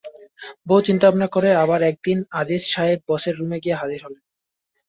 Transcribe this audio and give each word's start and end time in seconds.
বহু 0.67 0.81
চিন্তাভাবনা 0.87 1.27
করে 1.27 1.49
আবার 1.63 1.79
একদিন 1.83 2.17
আজিজ 2.39 2.61
সাহেব 2.67 2.99
বসের 3.09 3.33
রুমে 3.35 3.57
গিয়ে 3.63 3.79
হাজির 3.81 3.99
হলেন। 4.05 4.23